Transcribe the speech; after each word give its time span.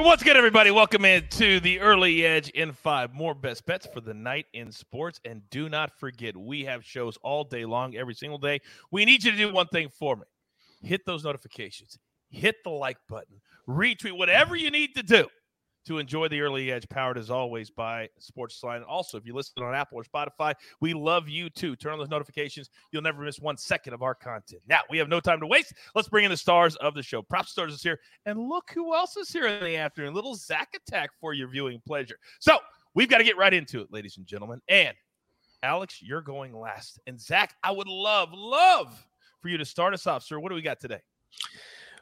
What's 0.00 0.22
good, 0.22 0.36
everybody? 0.36 0.70
Welcome 0.70 1.04
in 1.04 1.26
to 1.30 1.58
the 1.58 1.80
Early 1.80 2.24
Edge 2.24 2.50
in 2.50 2.72
five. 2.72 3.12
More 3.12 3.34
best 3.34 3.66
bets 3.66 3.84
for 3.92 4.00
the 4.00 4.14
night 4.14 4.46
in 4.54 4.70
sports. 4.70 5.20
And 5.24 5.42
do 5.50 5.68
not 5.68 5.90
forget, 5.98 6.36
we 6.36 6.64
have 6.66 6.84
shows 6.84 7.18
all 7.24 7.42
day 7.42 7.64
long, 7.64 7.96
every 7.96 8.14
single 8.14 8.38
day. 8.38 8.60
We 8.92 9.04
need 9.04 9.24
you 9.24 9.32
to 9.32 9.36
do 9.36 9.52
one 9.52 9.66
thing 9.66 9.88
for 9.88 10.14
me 10.14 10.22
hit 10.84 11.04
those 11.04 11.24
notifications, 11.24 11.98
hit 12.30 12.62
the 12.62 12.70
like 12.70 12.98
button, 13.08 13.40
retweet, 13.68 14.16
whatever 14.16 14.54
you 14.54 14.70
need 14.70 14.94
to 14.94 15.02
do 15.02 15.26
to 15.86 15.98
enjoy 15.98 16.28
the 16.28 16.40
early 16.40 16.70
edge, 16.70 16.88
powered 16.88 17.18
as 17.18 17.30
always 17.30 17.70
by 17.70 18.08
Sportsline. 18.20 18.82
Also, 18.86 19.16
if 19.16 19.24
you 19.24 19.34
listen 19.34 19.62
on 19.62 19.74
Apple 19.74 19.98
or 19.98 20.04
Spotify, 20.04 20.54
we 20.80 20.92
love 20.94 21.28
you 21.28 21.48
too. 21.50 21.76
Turn 21.76 21.92
on 21.92 21.98
those 21.98 22.08
notifications. 22.08 22.70
You'll 22.92 23.02
never 23.02 23.22
miss 23.22 23.38
one 23.38 23.56
second 23.56 23.94
of 23.94 24.02
our 24.02 24.14
content. 24.14 24.62
Now, 24.68 24.80
we 24.90 24.98
have 24.98 25.08
no 25.08 25.20
time 25.20 25.40
to 25.40 25.46
waste. 25.46 25.72
Let's 25.94 26.08
bring 26.08 26.24
in 26.24 26.30
the 26.30 26.36
stars 26.36 26.76
of 26.76 26.94
the 26.94 27.02
show. 27.02 27.22
PropStarz 27.22 27.70
is 27.70 27.82
here. 27.82 27.98
And 28.26 28.38
look 28.38 28.70
who 28.74 28.94
else 28.94 29.16
is 29.16 29.30
here 29.30 29.46
in 29.46 29.64
the 29.64 29.76
afternoon. 29.76 30.14
Little 30.14 30.34
Zack 30.34 30.68
Attack 30.74 31.10
for 31.20 31.32
your 31.32 31.48
viewing 31.48 31.80
pleasure. 31.86 32.18
So, 32.38 32.58
we've 32.94 33.08
got 33.08 33.18
to 33.18 33.24
get 33.24 33.36
right 33.36 33.54
into 33.54 33.80
it, 33.80 33.92
ladies 33.92 34.16
and 34.18 34.26
gentlemen. 34.26 34.60
And 34.68 34.94
Alex, 35.62 36.00
you're 36.02 36.22
going 36.22 36.54
last. 36.54 37.00
And 37.06 37.20
Zack, 37.20 37.54
I 37.62 37.70
would 37.70 37.88
love, 37.88 38.30
love 38.32 39.06
for 39.40 39.48
you 39.48 39.58
to 39.58 39.64
start 39.64 39.94
us 39.94 40.06
off, 40.06 40.22
sir. 40.22 40.38
What 40.38 40.50
do 40.50 40.54
we 40.54 40.62
got 40.62 40.80
today? 40.80 41.00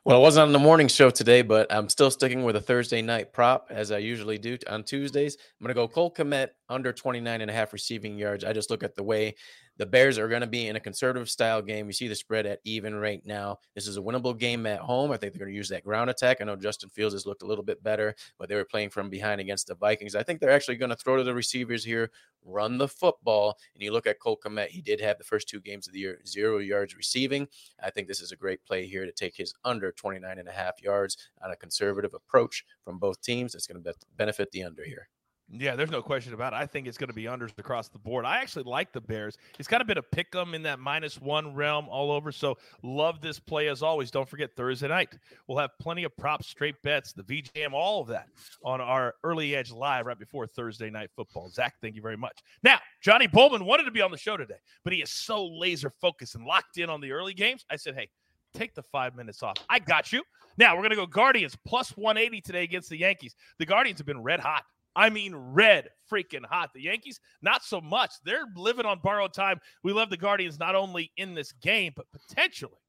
Well, 0.07 0.19
I 0.19 0.21
wasn't 0.21 0.47
on 0.47 0.53
the 0.53 0.61
morning 0.61 0.87
show 0.87 1.11
today, 1.11 1.43
but 1.43 1.67
I'm 1.69 1.89
still 1.89 2.13
sticking 2.13 2.45
with 2.45 2.55
a 2.55 2.61
Thursday 2.61 3.03
night 3.03 3.33
prop 3.33 3.67
as 3.71 3.91
I 3.91 3.99
usually 3.99 4.39
do 4.39 4.57
on 4.71 4.85
Tuesdays. 4.85 5.37
I'm 5.37 5.65
going 5.65 5.75
to 5.75 5.75
go 5.75 5.89
Cole 5.89 6.15
Kmet 6.15 6.51
under 6.69 6.93
29 6.93 7.41
and 7.41 7.51
a 7.51 7.53
half 7.53 7.73
receiving 7.73 8.17
yards. 8.17 8.45
I 8.45 8.53
just 8.53 8.71
look 8.71 8.85
at 8.85 8.95
the 8.95 9.03
way 9.03 9.35
the 9.79 9.87
Bears 9.87 10.19
are 10.19 10.29
going 10.29 10.41
to 10.41 10.47
be 10.47 10.69
in 10.69 10.77
a 10.77 10.81
conservative 10.81 11.29
style 11.29 11.61
game. 11.61 11.87
You 11.87 11.93
see 11.93 12.09
the 12.09 12.15
spread 12.15 12.47
at 12.47 12.61
even 12.65 12.95
right 12.95 13.25
now. 13.25 13.59
This 13.75 13.87
is 13.87 13.97
a 13.97 14.01
winnable 14.01 14.37
game 14.37 14.67
at 14.67 14.81
home. 14.81 15.11
I 15.11 15.17
think 15.17 15.33
they're 15.33 15.41
going 15.41 15.53
to 15.53 15.57
use 15.57 15.69
that 15.69 15.85
ground 15.85 16.11
attack. 16.11 16.39
I 16.41 16.45
know 16.45 16.57
Justin 16.57 16.89
Fields 16.91 17.15
has 17.15 17.27
looked 17.27 17.43
a 17.43 17.47
little 17.47 17.65
bit 17.65 17.83
better, 17.83 18.15
but 18.39 18.49
they 18.49 18.55
were 18.55 18.65
playing 18.65 18.91
from 18.91 19.11
behind 19.11 19.41
against 19.41 19.67
the 19.67 19.75
Vikings. 19.75 20.15
I 20.15 20.23
think 20.23 20.41
they're 20.41 20.51
actually 20.51 20.77
going 20.77 20.91
to 20.91 20.97
throw 20.97 21.17
to 21.17 21.25
the 21.25 21.35
receivers 21.35 21.85
here, 21.85 22.11
run 22.45 22.79
the 22.79 22.89
football. 22.89 23.59
And 23.75 23.83
you 23.83 23.93
look 23.93 24.07
at 24.07 24.21
Cole 24.21 24.39
Kmet, 24.43 24.69
he 24.69 24.81
did 24.81 25.01
have 25.01 25.19
the 25.19 25.25
first 25.25 25.49
two 25.49 25.61
games 25.61 25.87
of 25.87 25.93
the 25.93 26.01
year 26.01 26.21
zero 26.27 26.59
yards 26.59 26.97
receiving. 26.97 27.47
I 27.83 27.91
think 27.91 28.09
this 28.09 28.21
is 28.21 28.33
a 28.33 28.37
great 28.37 28.65
play 28.65 28.87
here 28.87 29.05
to 29.05 29.13
take 29.13 29.37
his 29.37 29.53
under 29.65 29.93
29 29.93 30.39
and 30.39 30.49
a 30.49 30.53
half 30.53 30.83
yards 30.83 31.17
on 31.43 31.51
a 31.51 31.57
conservative 31.57 32.15
approach 32.15 32.65
from 32.85 32.99
both 32.99 33.21
teams. 33.21 33.53
That's 33.53 33.67
going 33.67 33.83
to 33.83 33.95
benefit 34.17 34.51
the 34.53 34.65
under 34.65 34.85
here. 34.85 35.09
Yeah, 35.49 35.77
there's 35.77 35.93
no 35.93 36.03
question 36.03 36.35
about 36.35 36.53
it. 36.53 36.57
I 36.57 36.67
think 36.67 36.89
it's 36.89 36.99
going 36.99 37.09
to 37.09 37.15
be 37.15 37.25
unders 37.25 37.57
across 37.57 37.89
the 37.89 38.01
board. 38.01 38.25
I 38.25 38.39
actually 38.39 38.65
like 38.65 38.93
the 38.93 39.01
Bears. 39.01 39.39
It's 39.61 39.69
kind 39.69 39.81
of 39.81 39.87
been 39.87 39.99
a 39.99 40.03
pick 40.03 40.35
'em 40.35 40.55
in 40.55 40.63
that 40.63 40.81
minus 40.81 41.21
one 41.21 41.55
realm 41.55 41.89
all 41.89 42.11
over. 42.11 42.33
So 42.33 42.59
love 42.83 43.21
this 43.21 43.39
play 43.39 43.69
as 43.69 43.81
always. 43.81 44.11
Don't 44.11 44.29
forget 44.29 44.51
Thursday 44.57 44.89
night. 44.89 45.17
We'll 45.47 45.59
have 45.59 45.71
plenty 45.79 46.03
of 46.03 46.17
props, 46.17 46.49
straight 46.49 46.75
bets, 46.83 47.13
the 47.13 47.23
VJM, 47.23 47.73
all 47.73 48.01
of 48.01 48.09
that 48.09 48.29
on 48.65 48.81
our 48.81 49.15
early 49.23 49.55
edge 49.55 49.71
live 49.71 50.07
right 50.07 50.19
before 50.19 50.49
Thursday 50.49 50.91
night 50.91 51.11
football. 51.15 51.49
Zack, 51.49 51.75
thank 51.81 51.95
you 51.95 52.03
very 52.03 52.17
much. 52.17 52.41
Now, 52.65 52.81
Johnny 53.01 53.29
Bowman 53.29 53.65
wanted 53.65 53.85
to 53.85 53.93
be 53.93 54.03
on 54.03 54.11
the 54.11 54.19
show 54.19 54.37
today, 54.37 54.59
but 54.83 54.93
he 54.93 55.01
is 55.01 55.11
so 55.11 55.47
laser 55.47 55.91
focused 56.01 56.35
and 56.35 56.45
locked 56.45 56.79
in 56.79 56.91
on 56.91 57.01
the 57.01 57.13
early 57.13 57.35
games. 57.35 57.65
I 57.71 57.77
said, 57.77 57.95
hey, 57.95 58.09
take 58.53 58.75
the 58.75 58.83
five 58.83 59.15
minutes 59.15 59.45
off. 59.45 59.59
I 59.71 59.79
got 59.79 60.13
you. 60.13 60.25
Now 60.59 60.75
we're 60.75 60.83
going 60.83 60.91
to 60.91 60.97
go 60.97 61.07
Guardians 61.07 61.57
plus 61.65 61.97
180 61.97 62.41
today 62.41 62.65
against 62.65 62.91
the 62.91 62.99
Yankees. 62.99 63.37
The 63.61 63.67
Guardians 63.67 64.01
have 64.01 64.07
been 64.07 64.23
red 64.23 64.41
hot. 64.41 64.65
I 64.97 65.11
mean, 65.11 65.37
red 65.37 65.91
freaking 66.11 66.45
hot. 66.45 66.71
The 66.75 66.83
Yankees, 66.83 67.21
not 67.43 67.63
so 67.63 67.81
much. 67.81 68.13
They're 68.25 68.47
living 68.57 68.87
on 68.87 69.01
borrowed 69.01 69.35
time. 69.35 69.61
We 69.85 69.93
love 69.93 70.09
the 70.09 70.17
Guardians 70.17 70.59
not 70.59 70.75
only 70.75 71.13
in 71.19 71.35
this 71.35 71.53
game, 71.53 71.93
but 71.95 72.07
potentially 72.11 72.81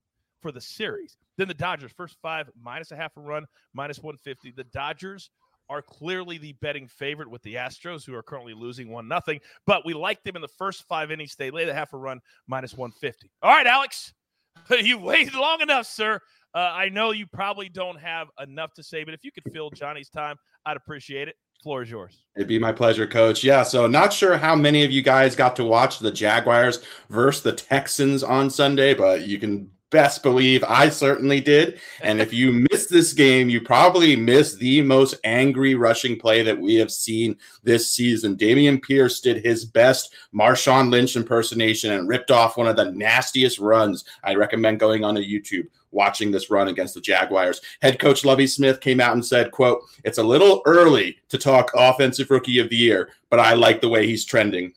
for 0.41 0.51
the 0.51 0.61
series. 0.61 1.17
Then 1.37 1.49
the 1.49 1.53
Dodgers, 1.53 1.91
first 1.91 2.17
five, 2.21 2.49
minus 2.59 2.91
a 2.91 2.95
half 2.95 3.17
a 3.17 3.19
run, 3.19 3.45
minus 3.73 3.99
150. 3.99 4.51
The 4.51 4.63
Dodgers 4.65 5.29
are 5.69 5.81
clearly 5.81 6.37
the 6.37 6.53
betting 6.53 6.87
favorite 6.87 7.29
with 7.29 7.41
the 7.43 7.55
Astros, 7.55 8.05
who 8.05 8.15
are 8.15 8.23
currently 8.23 8.53
losing 8.53 8.89
one 8.89 9.07
nothing. 9.07 9.41
But 9.65 9.85
we 9.85 9.93
like 9.93 10.23
them 10.23 10.37
in 10.37 10.41
the 10.41 10.47
first 10.47 10.87
five 10.87 11.11
innings. 11.11 11.35
They 11.35 11.51
lay 11.51 11.65
the 11.65 11.73
half 11.73 11.91
a 11.91 11.97
run, 11.97 12.21
minus 12.47 12.73
150. 12.73 13.29
All 13.41 13.51
right, 13.51 13.67
Alex, 13.67 14.13
you 14.69 14.97
waited 14.97 15.35
long 15.35 15.61
enough, 15.61 15.85
sir. 15.85 16.21
Uh, 16.53 16.71
I 16.73 16.89
know 16.89 17.11
you 17.11 17.27
probably 17.27 17.67
don't 17.67 17.99
have 17.99 18.29
enough 18.41 18.73
to 18.75 18.83
say, 18.83 19.03
but 19.03 19.13
if 19.13 19.23
you 19.23 19.31
could 19.31 19.51
fill 19.51 19.69
Johnny's 19.69 20.09
time, 20.09 20.37
I'd 20.65 20.77
appreciate 20.77 21.27
it. 21.27 21.35
Floor 21.63 21.81
is 21.83 21.89
yours. 21.89 22.23
It'd 22.35 22.47
be 22.47 22.59
my 22.59 22.71
pleasure, 22.71 23.07
coach. 23.07 23.43
Yeah, 23.43 23.63
so 23.63 23.87
not 23.87 24.13
sure 24.13 24.37
how 24.37 24.55
many 24.55 24.83
of 24.83 24.91
you 24.91 25.01
guys 25.01 25.35
got 25.35 25.55
to 25.55 25.63
watch 25.63 25.99
the 25.99 26.11
Jaguars 26.11 26.83
versus 27.09 27.43
the 27.43 27.51
Texans 27.51 28.23
on 28.23 28.49
Sunday, 28.49 28.93
but 28.93 29.27
you 29.27 29.39
can 29.39 29.71
best 29.89 30.23
believe 30.23 30.63
I 30.67 30.89
certainly 30.89 31.39
did. 31.39 31.79
And 32.01 32.19
if 32.19 32.33
you 32.33 32.51
missed 32.71 32.89
this 32.89 33.13
game, 33.13 33.49
you 33.49 33.61
probably 33.61 34.15
missed 34.15 34.59
the 34.59 34.81
most 34.81 35.15
angry 35.23 35.75
rushing 35.75 36.19
play 36.19 36.43
that 36.43 36.59
we 36.59 36.75
have 36.75 36.91
seen 36.91 37.37
this 37.63 37.91
season. 37.91 38.35
Dameon 38.35 38.81
Pierce 38.81 39.21
did 39.21 39.45
his 39.45 39.65
best 39.65 40.13
Marshawn 40.33 40.91
Lynch 40.91 41.15
impersonation 41.15 41.93
and 41.93 42.07
ripped 42.07 42.31
off 42.31 42.57
one 42.57 42.67
of 42.67 42.75
the 42.75 42.91
nastiest 42.91 43.59
runs. 43.59 44.05
I 44.23 44.35
recommend 44.35 44.79
going 44.79 45.03
on 45.03 45.15
to 45.15 45.21
YouTube 45.21 45.67
watching 45.91 46.31
this 46.31 46.49
run 46.49 46.67
against 46.67 46.93
the 46.93 47.01
Jaguars. 47.01 47.61
Head 47.81 47.99
coach 47.99 48.25
Lovie 48.25 48.47
Smith 48.47 48.81
came 48.81 48.99
out 48.99 49.13
and 49.13 49.25
said, 49.25 49.51
quote, 49.51 49.83
it's 50.03 50.17
a 50.17 50.23
little 50.23 50.61
early 50.65 51.17
to 51.29 51.37
talk 51.37 51.71
offensive 51.75 52.29
rookie 52.29 52.59
of 52.59 52.69
the 52.69 52.75
year, 52.75 53.09
but 53.29 53.39
I 53.39 53.53
like 53.53 53.81
the 53.81 53.89
way 53.89 54.05
he's 54.05 54.25
trending. 54.25 54.73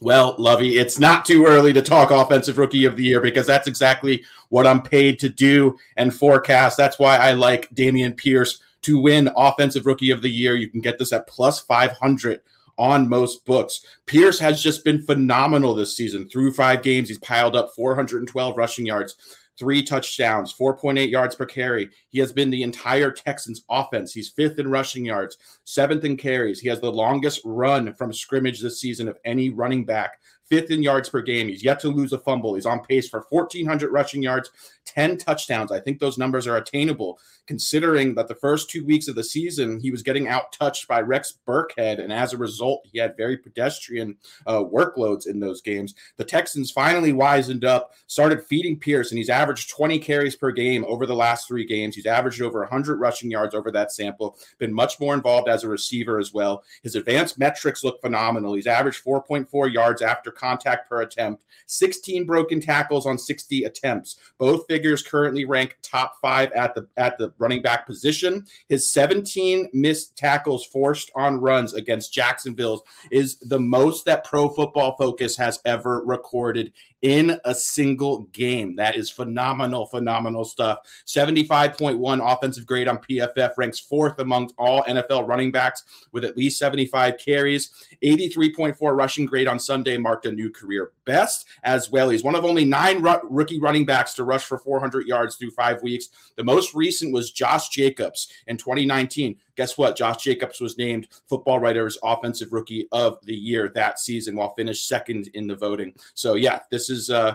Well, 0.00 0.36
Lovie, 0.38 0.78
it's 0.78 0.98
not 0.98 1.24
too 1.24 1.44
early 1.44 1.72
to 1.72 1.82
talk 1.82 2.10
offensive 2.10 2.56
rookie 2.56 2.84
of 2.84 2.96
the 2.96 3.02
year 3.02 3.20
because 3.20 3.46
that's 3.46 3.66
exactly 3.66 4.24
what 4.48 4.66
I'm 4.66 4.80
paid 4.80 5.18
to 5.20 5.28
do 5.28 5.76
and 5.96 6.14
forecast. 6.14 6.76
That's 6.76 6.98
why 6.98 7.16
I 7.16 7.32
like 7.32 7.68
Dameon 7.70 8.16
Pierce 8.16 8.60
to 8.82 9.00
win 9.00 9.28
offensive 9.36 9.86
rookie 9.86 10.12
of 10.12 10.22
the 10.22 10.30
year. 10.30 10.54
You 10.54 10.68
can 10.68 10.80
get 10.80 10.98
this 10.98 11.12
at 11.12 11.26
plus 11.26 11.60
500 11.60 12.40
on 12.78 13.08
most 13.08 13.44
books. 13.44 13.84
Pierce 14.06 14.38
has 14.38 14.62
just 14.62 14.84
been 14.84 15.02
phenomenal 15.02 15.74
this 15.74 15.96
season. 15.96 16.28
Through 16.28 16.52
five 16.52 16.82
games, 16.82 17.08
he's 17.08 17.18
piled 17.18 17.56
up 17.56 17.74
412 17.74 18.56
rushing 18.56 18.86
yards, 18.86 19.16
three 19.58 19.82
touchdowns, 19.82 20.54
4.8 20.54 21.10
yards 21.10 21.34
per 21.34 21.46
carry. 21.46 21.90
He 22.10 22.18
has 22.20 22.32
been 22.32 22.50
the 22.50 22.62
entire 22.62 23.10
Texans 23.10 23.64
offense. 23.68 24.12
He's 24.12 24.28
fifth 24.28 24.58
in 24.58 24.70
rushing 24.70 25.04
yards, 25.04 25.36
seventh 25.64 26.04
in 26.04 26.16
carries. 26.16 26.60
He 26.60 26.68
has 26.68 26.80
the 26.80 26.92
longest 26.92 27.40
run 27.44 27.94
from 27.94 28.12
scrimmage 28.12 28.60
this 28.60 28.80
season 28.80 29.08
of 29.08 29.18
any 29.24 29.50
running 29.50 29.84
back 29.84 30.20
fifth 30.48 30.70
in 30.70 30.82
yards 30.82 31.08
per 31.08 31.20
game. 31.20 31.48
He's 31.48 31.64
yet 31.64 31.80
to 31.80 31.88
lose 31.88 32.12
a 32.12 32.18
fumble. 32.18 32.54
He's 32.54 32.66
on 32.66 32.80
pace 32.80 33.08
for 33.08 33.26
1,400 33.28 33.90
rushing 33.90 34.22
yards, 34.22 34.50
10 34.86 35.18
touchdowns. 35.18 35.72
I 35.72 35.80
think 35.80 35.98
those 35.98 36.18
numbers 36.18 36.46
are 36.46 36.56
attainable 36.56 37.18
considering 37.48 38.14
that 38.14 38.28
the 38.28 38.34
first 38.34 38.68
two 38.68 38.84
weeks 38.84 39.08
of 39.08 39.14
the 39.14 39.24
season 39.24 39.80
he 39.80 39.90
was 39.90 40.02
getting 40.02 40.28
out 40.28 40.52
touched 40.52 40.86
by 40.86 41.00
Rex 41.00 41.38
Burkhead, 41.48 41.98
and 41.98 42.12
as 42.12 42.34
a 42.34 42.36
result, 42.36 42.86
he 42.92 42.98
had 42.98 43.16
very 43.16 43.38
pedestrian 43.38 44.16
uh, 44.46 44.58
workloads 44.58 45.26
in 45.26 45.40
those 45.40 45.62
games. 45.62 45.94
The 46.18 46.24
Texans 46.24 46.70
finally 46.70 47.12
wisened 47.12 47.64
up, 47.64 47.94
started 48.06 48.44
feeding 48.44 48.78
Pierce, 48.78 49.10
and 49.10 49.18
he's 49.18 49.30
averaged 49.30 49.70
20 49.70 49.98
carries 49.98 50.36
per 50.36 50.52
game 50.52 50.84
over 50.86 51.06
the 51.06 51.16
last 51.16 51.48
three 51.48 51.64
games. 51.64 51.96
He's 51.96 52.04
averaged 52.04 52.42
over 52.42 52.60
100 52.60 53.00
rushing 53.00 53.30
yards 53.30 53.54
over 53.54 53.70
that 53.72 53.92
sample, 53.92 54.36
been 54.58 54.72
much 54.72 55.00
more 55.00 55.14
involved 55.14 55.48
as 55.48 55.64
a 55.64 55.68
receiver 55.68 56.18
as 56.18 56.34
well. 56.34 56.62
His 56.82 56.96
advanced 56.96 57.38
metrics 57.38 57.82
look 57.82 57.98
phenomenal. 58.02 58.52
He's 58.52 58.66
averaged 58.66 59.02
4.4 59.02 59.72
yards 59.72 60.02
after 60.02 60.30
contact 60.38 60.88
per 60.88 61.02
attempt, 61.02 61.42
16 61.66 62.24
broken 62.24 62.60
tackles 62.60 63.06
on 63.06 63.18
60 63.18 63.64
attempts. 63.64 64.16
Both 64.38 64.66
figures 64.68 65.02
currently 65.02 65.44
rank 65.44 65.76
top 65.82 66.14
five 66.22 66.52
at 66.52 66.74
the 66.74 66.88
at 66.96 67.18
the 67.18 67.32
running 67.38 67.62
back 67.62 67.86
position. 67.86 68.46
His 68.68 68.90
17 68.90 69.68
missed 69.72 70.16
tackles 70.16 70.64
forced 70.64 71.10
on 71.14 71.40
runs 71.40 71.74
against 71.74 72.12
Jacksonville 72.12 72.84
is 73.10 73.38
the 73.40 73.60
most 73.60 74.04
that 74.06 74.24
Pro 74.24 74.48
Football 74.48 74.96
Focus 74.96 75.36
has 75.36 75.60
ever 75.64 76.02
recorded 76.04 76.72
in 77.02 77.38
a 77.44 77.54
single 77.54 78.22
game. 78.32 78.74
That 78.76 78.96
is 78.96 79.10
phenomenal, 79.10 79.86
phenomenal 79.86 80.44
stuff. 80.44 80.78
75.1 81.06 82.32
offensive 82.32 82.66
grade 82.66 82.88
on 82.88 82.98
PFF 82.98 83.52
ranks 83.56 83.78
fourth 83.78 84.18
among 84.18 84.50
all 84.58 84.82
NFL 84.84 85.26
running 85.26 85.52
backs 85.52 85.84
with 86.12 86.24
at 86.24 86.36
least 86.36 86.58
75 86.58 87.18
carries. 87.18 87.70
83.4 88.02 88.96
rushing 88.96 89.26
grade 89.26 89.48
on 89.48 89.58
Sunday 89.58 89.96
marked 89.96 90.26
a 90.26 90.32
new 90.32 90.50
career 90.50 90.92
best 91.08 91.46
as 91.64 91.90
well. 91.90 92.10
He's 92.10 92.22
one 92.22 92.34
of 92.36 92.44
only 92.44 92.66
nine 92.66 93.00
ru- 93.00 93.20
rookie 93.24 93.58
running 93.58 93.86
backs 93.86 94.12
to 94.14 94.24
rush 94.24 94.44
for 94.44 94.58
400 94.58 95.06
yards 95.06 95.36
through 95.36 95.52
five 95.52 95.82
weeks. 95.82 96.10
The 96.36 96.44
most 96.44 96.74
recent 96.74 97.14
was 97.14 97.32
Josh 97.32 97.70
Jacobs 97.70 98.28
in 98.46 98.58
2019. 98.58 99.34
Guess 99.56 99.78
what? 99.78 99.96
Josh 99.96 100.22
Jacobs 100.22 100.60
was 100.60 100.76
named 100.76 101.08
Football 101.26 101.60
Writers 101.60 101.96
Offensive 102.02 102.52
Rookie 102.52 102.86
of 102.92 103.18
the 103.24 103.34
Year 103.34 103.72
that 103.74 103.98
season, 103.98 104.36
while 104.36 104.54
finished 104.54 104.86
second 104.86 105.30
in 105.32 105.46
the 105.46 105.56
voting. 105.56 105.94
So 106.12 106.34
yeah, 106.34 106.60
this 106.70 106.90
is 106.90 107.08
uh 107.08 107.34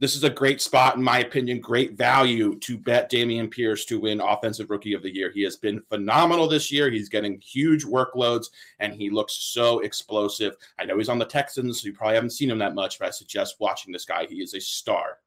this 0.00 0.16
is 0.16 0.24
a 0.24 0.30
great 0.30 0.60
spot, 0.60 0.96
in 0.96 1.02
my 1.02 1.20
opinion, 1.20 1.60
great 1.60 1.96
value 1.96 2.58
to 2.58 2.76
bet 2.76 3.10
Dameon 3.10 3.50
Pierce 3.50 3.84
to 3.86 4.00
win 4.00 4.20
Offensive 4.20 4.70
Rookie 4.70 4.94
of 4.94 5.02
the 5.02 5.14
Year. 5.14 5.30
He 5.30 5.42
has 5.42 5.56
been 5.56 5.80
phenomenal 5.88 6.48
this 6.48 6.72
year. 6.72 6.90
He's 6.90 7.08
getting 7.08 7.40
huge 7.40 7.84
workloads 7.84 8.46
and 8.80 8.92
he 8.92 9.08
looks 9.08 9.34
so 9.34 9.80
explosive. 9.80 10.56
I 10.78 10.84
know 10.84 10.98
he's 10.98 11.08
on 11.08 11.18
the 11.18 11.24
Texans, 11.24 11.80
so 11.80 11.86
you 11.86 11.94
probably 11.94 12.16
haven't 12.16 12.30
seen 12.30 12.50
him 12.50 12.58
that 12.58 12.74
much, 12.74 12.98
but 12.98 13.08
I 13.08 13.10
suggest 13.10 13.56
watching 13.60 13.92
this 13.92 14.04
guy. 14.04 14.26
He 14.26 14.42
is 14.42 14.54
a 14.54 14.60
star. 14.60 15.18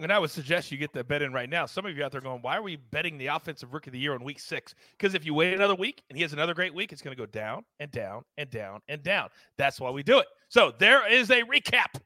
And 0.00 0.12
I 0.12 0.18
would 0.18 0.30
suggest 0.30 0.72
you 0.72 0.76
get 0.76 0.92
that 0.94 1.06
bet 1.06 1.22
in 1.22 1.32
right 1.32 1.48
now. 1.48 1.66
Some 1.66 1.86
of 1.86 1.96
you 1.96 2.04
out 2.04 2.10
there 2.10 2.20
going, 2.20 2.42
why 2.42 2.56
are 2.56 2.62
we 2.62 2.76
betting 2.76 3.16
the 3.16 3.28
offensive 3.28 3.72
rookie 3.72 3.90
of 3.90 3.92
the 3.92 3.98
year 3.98 4.12
on 4.14 4.24
week 4.24 4.40
six? 4.40 4.74
Because 4.98 5.14
if 5.14 5.24
you 5.24 5.34
wait 5.34 5.54
another 5.54 5.76
week 5.76 6.02
and 6.10 6.16
he 6.18 6.22
has 6.22 6.32
another 6.32 6.52
great 6.52 6.74
week, 6.74 6.92
it's 6.92 7.00
going 7.00 7.16
to 7.16 7.20
go 7.20 7.26
down 7.26 7.64
and 7.78 7.92
down 7.92 8.24
and 8.36 8.50
down 8.50 8.80
and 8.88 9.04
down. 9.04 9.28
That's 9.56 9.80
why 9.80 9.90
we 9.90 10.02
do 10.02 10.18
it. 10.18 10.26
So 10.48 10.72
there 10.78 11.08
is 11.10 11.30
a 11.30 11.42
recap 11.42 12.00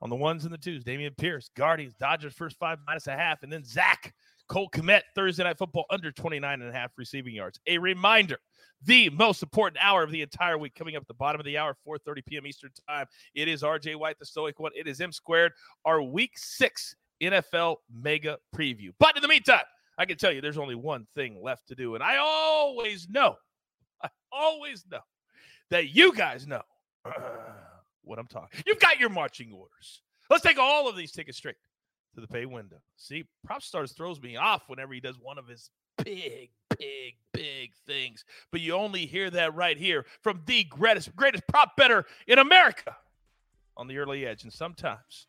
on 0.00 0.10
the 0.10 0.16
ones 0.16 0.44
and 0.44 0.52
the 0.52 0.58
twos. 0.58 0.84
Dameon 0.84 1.16
Pierce, 1.16 1.50
Guardians, 1.56 1.94
Dodgers 1.98 2.34
first 2.34 2.56
five 2.58 2.78
minus 2.86 3.06
a 3.06 3.16
half, 3.16 3.42
and 3.42 3.52
then 3.52 3.64
Zack 3.64 4.14
Cole 4.48 4.70
Kmet, 4.70 5.02
Thursday 5.14 5.44
night 5.44 5.58
football 5.58 5.84
under 5.90 6.10
29 6.10 6.62
and 6.62 6.70
a 6.70 6.72
half 6.72 6.92
receiving 6.96 7.34
yards. 7.34 7.60
A 7.66 7.78
reminder, 7.78 8.38
the 8.84 9.10
most 9.10 9.42
important 9.42 9.82
hour 9.84 10.02
of 10.02 10.10
the 10.10 10.22
entire 10.22 10.56
week 10.56 10.74
coming 10.74 10.96
up 10.96 11.02
at 11.02 11.08
the 11.08 11.14
bottom 11.14 11.40
of 11.40 11.44
the 11.44 11.58
hour, 11.58 11.76
4:30 11.86 12.24
p.m. 12.26 12.46
Eastern 12.46 12.70
time. 12.88 13.06
It 13.34 13.48
is 13.48 13.62
RJ 13.62 13.96
White, 13.96 14.18
the 14.18 14.26
Stoic 14.26 14.58
one. 14.58 14.72
It 14.74 14.86
is 14.86 15.00
M 15.00 15.12
squared, 15.12 15.52
our 15.84 16.02
week 16.02 16.32
six 16.36 16.94
NFL 17.22 17.76
mega 17.92 18.38
preview. 18.54 18.90
But 18.98 19.16
in 19.16 19.22
the 19.22 19.28
meantime, 19.28 19.64
I 19.98 20.06
can 20.06 20.16
tell 20.16 20.32
you 20.32 20.40
there's 20.40 20.58
only 20.58 20.76
one 20.76 21.06
thing 21.14 21.42
left 21.42 21.68
to 21.68 21.74
do. 21.74 21.94
And 21.94 22.04
I 22.04 22.18
always 22.18 23.08
know, 23.08 23.36
I 24.02 24.08
always 24.32 24.84
know 24.90 25.00
that 25.70 25.94
you 25.94 26.14
guys 26.14 26.46
know 26.46 26.62
what 28.08 28.18
I'm 28.18 28.26
talking. 28.26 28.62
You've 28.66 28.80
got 28.80 28.98
your 28.98 29.10
marching 29.10 29.52
orders. 29.52 30.02
Let's 30.30 30.42
take 30.42 30.58
all 30.58 30.88
of 30.88 30.96
these 30.96 31.12
tickets 31.12 31.38
straight 31.38 31.56
to 32.14 32.20
the 32.20 32.26
pay 32.26 32.46
window. 32.46 32.76
See, 32.96 33.24
PropStarz 33.48 33.94
throws 33.94 34.20
me 34.20 34.36
off 34.36 34.62
whenever 34.66 34.92
he 34.92 35.00
does 35.00 35.18
one 35.20 35.38
of 35.38 35.46
his 35.46 35.70
big, 36.02 36.50
big, 36.78 37.14
big 37.32 37.72
things. 37.86 38.24
But 38.50 38.60
you 38.60 38.74
only 38.74 39.06
hear 39.06 39.30
that 39.30 39.54
right 39.54 39.76
here 39.76 40.06
from 40.22 40.42
the 40.46 40.64
greatest, 40.64 41.14
greatest 41.14 41.46
prop 41.46 41.76
bettor 41.76 42.06
in 42.26 42.38
America 42.38 42.96
on 43.76 43.86
the 43.86 43.98
early 43.98 44.26
edge. 44.26 44.42
And 44.42 44.52
sometimes, 44.52 45.26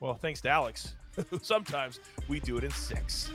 well, 0.00 0.14
thanks 0.14 0.40
to 0.42 0.48
Alex, 0.48 0.94
sometimes 1.42 2.00
we 2.28 2.40
do 2.40 2.56
it 2.56 2.64
in 2.64 2.70
six. 2.70 3.30